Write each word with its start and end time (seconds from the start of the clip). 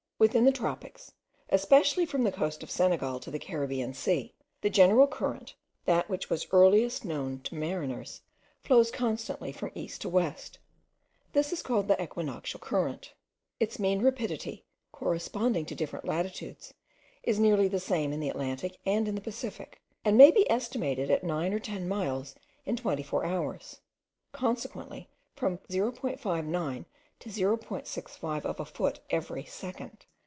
Within 0.21 0.45
the 0.45 0.51
tropics, 0.51 1.13
especially 1.49 2.05
from 2.05 2.23
the 2.23 2.31
coast 2.31 2.61
of 2.61 2.69
Senegal 2.69 3.19
to 3.21 3.31
the 3.31 3.39
Caribbean 3.39 3.95
Sea, 3.95 4.35
the 4.61 4.69
general 4.69 5.07
current, 5.07 5.55
that 5.85 6.09
which 6.11 6.29
was 6.29 6.45
earliest 6.51 7.03
known 7.03 7.39
to 7.39 7.55
mariners, 7.55 8.21
flows 8.61 8.91
constantly 8.91 9.51
from 9.51 9.71
east 9.73 10.01
to 10.01 10.09
west. 10.09 10.59
This 11.33 11.51
is 11.51 11.63
called 11.63 11.87
the 11.87 11.99
equinoctial 11.99 12.59
current. 12.59 13.15
Its 13.59 13.79
mean 13.79 14.03
rapidity, 14.03 14.63
corresponding 14.91 15.65
to 15.65 15.73
different 15.73 16.05
latitudes, 16.05 16.75
is 17.23 17.39
nearly 17.39 17.67
the 17.67 17.79
same 17.79 18.13
in 18.13 18.19
the 18.19 18.29
Atlantic 18.29 18.77
and 18.85 19.07
in 19.07 19.15
the 19.15 19.21
Pacific, 19.21 19.81
and 20.05 20.19
may 20.19 20.29
be 20.29 20.47
estimated 20.51 21.09
at 21.09 21.23
nine 21.23 21.51
or 21.51 21.57
ten 21.57 21.87
miles 21.87 22.35
in 22.63 22.75
twenty 22.75 23.01
four 23.01 23.25
hours, 23.25 23.81
consequently 24.33 25.09
from 25.35 25.57
0.59 25.67 26.85
to 27.19 27.29
0.65 27.29 28.45
of 28.45 28.59
a 28.59 28.65
foot 28.65 28.99
every 29.09 29.45
second! 29.45 30.05